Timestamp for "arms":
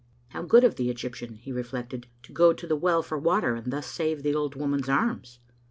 4.89-5.37